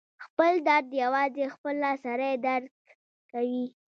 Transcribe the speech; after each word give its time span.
خپل 0.25 0.53
درد 0.67 0.87
یوازې 1.03 1.45
خپله 1.55 1.89
سړی 2.03 2.33
درک 2.45 2.73
کوي. 3.31 3.65